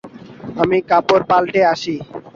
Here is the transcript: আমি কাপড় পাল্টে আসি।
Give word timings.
আমি 0.61 0.77
কাপড় 0.89 1.23
পাল্টে 1.29 1.61
আসি। 1.73 1.95